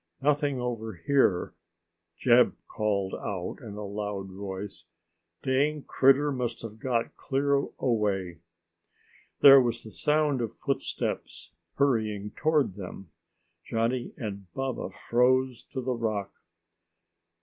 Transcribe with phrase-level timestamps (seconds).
[0.19, 1.53] "Nothing over here!"
[2.17, 4.85] Jeb called out in a loud voice.
[5.43, 8.39] "Dang critter must have got clear away."
[9.41, 13.11] There was the sound of footsteps hurrying toward them.
[13.63, 16.33] Johnny and Baba froze to the rock.